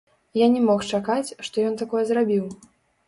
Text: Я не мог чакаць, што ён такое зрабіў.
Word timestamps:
Я 0.39 0.45
не 0.53 0.61
мог 0.69 0.87
чакаць, 0.97 1.35
што 1.49 1.67
ён 1.73 1.77
такое 1.83 2.03
зрабіў. 2.13 2.45